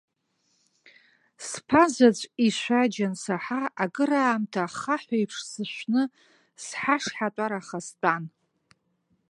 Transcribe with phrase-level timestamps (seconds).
[1.47, 6.03] Сԥа-заҵә ишәаџь ансаҳа акыраамҭа ахаҳә еиԥш сшәны,
[6.65, 8.23] сҳашҳатәараха стәан.